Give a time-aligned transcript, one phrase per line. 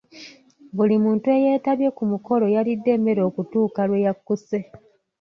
[0.75, 4.57] Buli muntu eyeetabye ku mukolo yalidde emmere okutuuka lwe yakkuse.